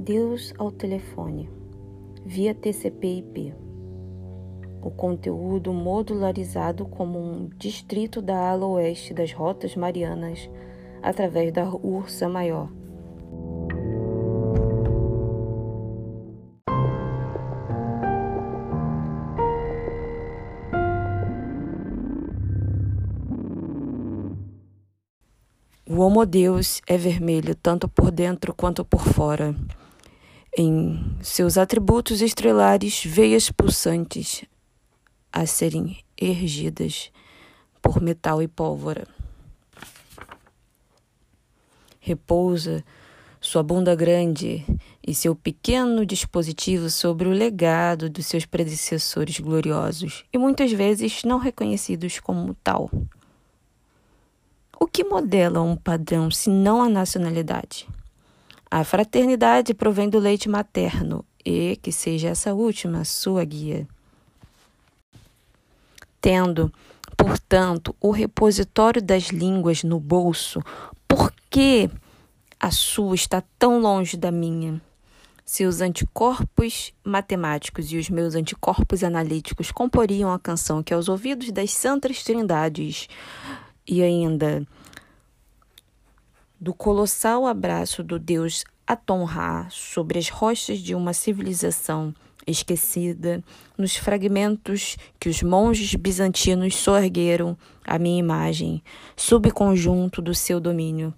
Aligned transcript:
Deus 0.00 0.54
ao 0.56 0.70
telefone, 0.70 1.50
via 2.24 2.54
TCP/IP. 2.54 3.52
O 4.80 4.92
conteúdo 4.92 5.72
modularizado 5.72 6.86
como 6.86 7.18
um 7.18 7.48
distrito 7.58 8.22
da 8.22 8.48
ala 8.48 8.64
oeste 8.64 9.12
das 9.12 9.32
Rotas 9.32 9.74
Marianas 9.74 10.48
através 11.02 11.52
da 11.52 11.68
Ursa 11.68 12.28
Maior. 12.28 12.70
O 25.90 26.00
Homo 26.00 26.24
Deus 26.24 26.80
é 26.86 26.96
vermelho 26.96 27.56
tanto 27.56 27.88
por 27.88 28.12
dentro 28.12 28.54
quanto 28.54 28.84
por 28.84 29.00
fora. 29.00 29.56
Em 30.56 31.16
seus 31.22 31.58
atributos 31.58 32.20
estrelares, 32.20 33.04
veias 33.04 33.50
pulsantes 33.50 34.44
a 35.32 35.46
serem 35.46 35.98
ergidas 36.16 37.12
por 37.80 38.00
metal 38.00 38.42
e 38.42 38.48
pólvora. 38.48 39.06
Repousa 42.00 42.84
sua 43.40 43.62
bunda 43.62 43.94
grande 43.94 44.64
e 45.06 45.14
seu 45.14 45.34
pequeno 45.34 46.04
dispositivo 46.04 46.90
sobre 46.90 47.28
o 47.28 47.32
legado 47.32 48.10
dos 48.10 48.26
seus 48.26 48.44
predecessores 48.44 49.38
gloriosos 49.38 50.24
e 50.32 50.38
muitas 50.38 50.72
vezes 50.72 51.22
não 51.22 51.38
reconhecidos 51.38 52.18
como 52.18 52.54
tal. 52.54 52.90
O 54.80 54.86
que 54.86 55.04
modela 55.04 55.60
um 55.60 55.76
padrão 55.76 56.30
se 56.30 56.50
não 56.50 56.82
a 56.82 56.88
nacionalidade? 56.88 57.86
A 58.70 58.84
fraternidade 58.84 59.72
provém 59.72 60.10
do 60.10 60.18
leite 60.18 60.48
materno 60.48 61.24
e 61.44 61.76
que 61.76 61.90
seja 61.90 62.28
essa 62.28 62.52
última 62.52 63.04
sua 63.04 63.42
guia. 63.44 63.88
Tendo, 66.20 66.70
portanto, 67.16 67.96
o 67.98 68.10
repositório 68.10 69.00
das 69.00 69.28
línguas 69.28 69.82
no 69.82 69.98
bolso, 69.98 70.62
por 71.06 71.32
que 71.48 71.88
a 72.60 72.70
sua 72.70 73.14
está 73.14 73.42
tão 73.58 73.80
longe 73.80 74.16
da 74.16 74.30
minha? 74.30 74.82
Seus 75.46 75.80
anticorpos 75.80 76.92
matemáticos 77.02 77.90
e 77.90 77.96
os 77.96 78.10
meus 78.10 78.34
anticorpos 78.34 79.02
analíticos 79.02 79.72
comporiam 79.72 80.30
a 80.30 80.38
canção 80.38 80.82
que 80.82 80.92
aos 80.92 81.08
ouvidos 81.08 81.50
das 81.50 81.70
santas 81.70 82.22
trindades 82.22 83.08
e 83.86 84.02
ainda 84.02 84.66
do 86.60 86.74
colossal 86.74 87.46
abraço 87.46 88.02
do 88.02 88.18
deus 88.18 88.64
Aton-Ra 88.86 89.68
sobre 89.70 90.18
as 90.18 90.28
rochas 90.28 90.78
de 90.78 90.94
uma 90.94 91.12
civilização 91.12 92.14
esquecida, 92.46 93.44
nos 93.76 93.96
fragmentos 93.96 94.96
que 95.20 95.28
os 95.28 95.42
monges 95.42 95.94
bizantinos 95.94 96.74
sorgueram 96.74 97.56
à 97.84 97.98
minha 97.98 98.18
imagem, 98.18 98.82
subconjunto 99.14 100.22
do 100.22 100.34
seu 100.34 100.58
domínio. 100.58 101.12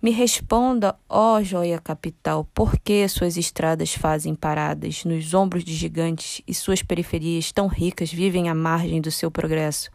Me 0.00 0.10
responda, 0.10 0.96
ó 1.08 1.40
joia 1.42 1.78
capital, 1.78 2.44
por 2.52 2.76
que 2.78 3.06
suas 3.06 3.36
estradas 3.36 3.94
fazem 3.94 4.34
paradas 4.34 5.04
nos 5.04 5.32
ombros 5.32 5.62
de 5.62 5.74
gigantes 5.74 6.42
e 6.48 6.52
suas 6.52 6.82
periferias 6.82 7.52
tão 7.52 7.68
ricas 7.68 8.12
vivem 8.12 8.48
à 8.48 8.54
margem 8.54 9.00
do 9.00 9.12
seu 9.12 9.30
progresso? 9.30 9.90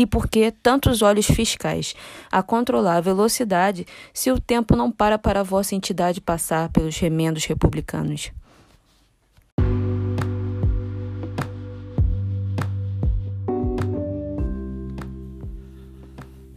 E 0.00 0.06
por 0.06 0.28
que 0.28 0.50
tantos 0.50 1.02
olhos 1.02 1.26
fiscais 1.26 1.94
a 2.32 2.42
controlar 2.42 2.96
a 2.96 3.00
velocidade 3.02 3.86
se 4.14 4.32
o 4.32 4.40
tempo 4.40 4.74
não 4.74 4.90
para 4.90 5.18
para 5.18 5.40
a 5.40 5.42
vossa 5.42 5.74
entidade 5.74 6.22
passar 6.22 6.70
pelos 6.70 6.96
remendos 6.96 7.44
republicanos? 7.44 8.32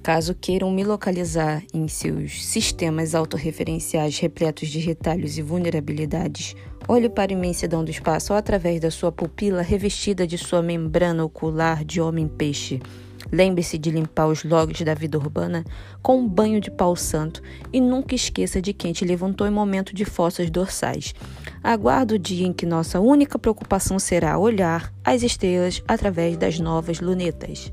Caso 0.02 0.34
queiram 0.34 0.72
me 0.72 0.86
localizar 0.86 1.64
em 1.74 1.90
seus 1.90 2.46
sistemas 2.46 3.14
autorreferenciais 3.14 4.18
repletos 4.20 4.70
de 4.70 4.80
retalhos 4.80 5.38
e 5.38 5.42
vulnerabilidades, 5.42 6.56
olhe 6.88 7.10
para 7.10 7.34
a 7.34 7.36
imensidão 7.36 7.84
do 7.84 7.92
espaço 7.92 8.34
através 8.34 8.80
da 8.80 8.90
sua 8.90 9.12
pupila 9.12 9.62
revestida 9.62 10.26
de 10.26 10.38
sua 10.38 10.62
membrana 10.62 11.26
ocular 11.26 11.84
de 11.84 12.00
homem-peixe. 12.00 12.80
Lembre-se 13.32 13.78
de 13.78 13.90
limpar 13.90 14.28
os 14.28 14.44
logs 14.44 14.82
da 14.82 14.94
vida 14.94 15.18
urbana 15.18 15.64
com 16.02 16.18
um 16.18 16.28
banho 16.28 16.60
de 16.60 16.70
pau 16.70 16.96
santo 16.96 17.42
e 17.72 17.82
nunca 17.82 18.16
esqueça 18.16 18.62
de 18.62 18.74
quem 18.74 18.94
te 18.94 19.06
levantou 19.06 19.48
em 19.48 19.52
momento 19.52 19.94
de 19.94 20.06
fossas 20.06 20.50
dorsais. 20.50 21.14
Aguardo 21.64 22.16
o 22.16 22.20
dia 22.20 22.48
em 22.48 22.54
que 22.54 22.66
nossa 22.66 23.00
única 23.00 23.40
preocupação 23.40 23.98
será 24.00 24.38
olhar 24.38 24.94
as 25.04 25.24
estrelas 25.24 25.82
através 25.88 26.38
das 26.38 26.60
novas 26.60 27.00
lunetas. 27.00 27.72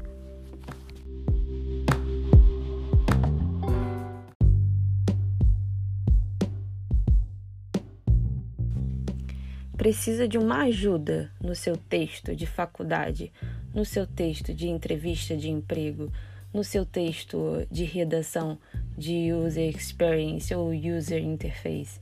Precisa 9.80 10.28
de 10.28 10.36
uma 10.36 10.64
ajuda 10.64 11.32
no 11.42 11.54
seu 11.54 11.74
texto 11.74 12.36
de 12.36 12.44
faculdade 12.44 13.32
no 13.72 13.82
seu 13.82 14.06
texto 14.06 14.52
de 14.52 14.68
entrevista 14.68 15.34
de 15.34 15.48
emprego, 15.48 16.12
no 16.52 16.62
seu 16.62 16.84
texto 16.84 17.66
de 17.70 17.84
redação 17.84 18.58
de 18.94 19.32
user 19.32 19.74
experience 19.74 20.54
ou 20.54 20.68
user 20.68 21.24
interface. 21.24 21.98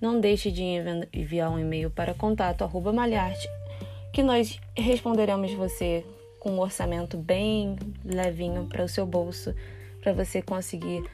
Não 0.00 0.18
deixe 0.18 0.50
de 0.50 0.62
enviar 1.12 1.50
um 1.50 1.58
e-mail 1.58 1.90
para 1.90 2.14
contato@malharte, 2.14 3.46
que 4.14 4.22
nós 4.22 4.58
responderemos 4.74 5.52
você 5.52 6.02
com 6.38 6.52
um 6.52 6.60
orçamento 6.60 7.18
bem 7.18 7.76
levinho 8.02 8.64
para 8.66 8.82
o 8.82 8.88
seu 8.88 9.04
bolso, 9.04 9.54
para 10.00 10.14
você 10.14 10.40
conseguir 10.40 11.04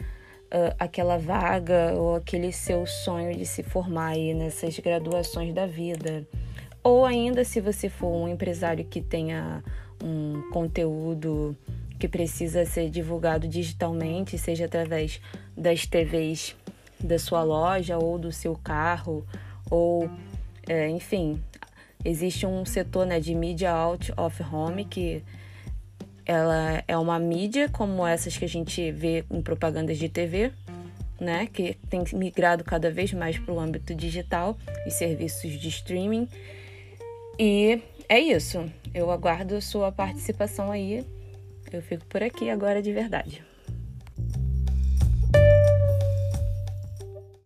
uh, 0.46 0.74
aquela 0.78 1.18
vaga 1.18 1.92
ou 1.94 2.16
aquele 2.16 2.52
seu 2.52 2.86
sonho 2.86 3.36
de 3.36 3.46
se 3.46 3.62
formar 3.62 4.08
aí 4.08 4.34
nessas 4.34 4.78
graduações 4.78 5.54
da 5.54 5.66
vida. 5.66 6.26
Ou 6.82 7.04
ainda 7.04 7.44
se 7.44 7.60
você 7.60 7.88
for 7.88 8.08
um 8.08 8.28
empresário 8.28 8.84
que 8.84 9.00
tenha 9.00 9.62
um 10.02 10.50
conteúdo 10.52 11.56
que 11.98 12.08
precisa 12.08 12.64
ser 12.64 12.90
divulgado 12.90 13.48
digitalmente, 13.48 14.38
seja 14.38 14.66
através 14.66 15.20
das 15.56 15.86
TVs 15.86 16.54
da 17.00 17.18
sua 17.18 17.42
loja 17.42 17.98
ou 17.98 18.18
do 18.18 18.30
seu 18.30 18.54
carro, 18.54 19.26
ou 19.70 20.08
é, 20.68 20.88
enfim, 20.88 21.42
existe 22.04 22.46
um 22.46 22.64
setor 22.64 23.06
né, 23.06 23.20
de 23.20 23.34
mídia 23.34 23.72
out 23.72 24.12
of 24.16 24.42
home 24.42 24.84
que 24.84 25.22
ela 26.26 26.82
é 26.87 26.98
uma 26.98 27.19
mídia 27.19 27.69
como 27.69 28.06
essas 28.06 28.37
que 28.37 28.44
a 28.44 28.48
gente 28.48 28.91
vê 28.91 29.25
em 29.31 29.41
propagandas 29.41 29.97
de 29.97 30.09
TV, 30.09 30.53
né, 31.20 31.47
que 31.47 31.75
tem 31.88 32.03
migrado 32.12 32.64
cada 32.64 32.91
vez 32.91 33.12
mais 33.12 33.38
para 33.38 33.54
o 33.54 33.60
âmbito 33.60 33.94
digital 33.94 34.59
e 34.86 34.91
serviços 34.91 35.53
de 35.53 35.69
streaming. 35.69 36.28
E 37.38 37.81
é 38.09 38.19
isso. 38.19 38.70
Eu 38.92 39.10
aguardo 39.10 39.60
sua 39.62 39.92
participação 39.92 40.70
aí. 40.70 41.06
Eu 41.72 41.81
fico 41.81 42.04
por 42.06 42.22
aqui 42.22 42.50
agora 42.50 42.82
de 42.82 42.92
verdade. 42.92 43.42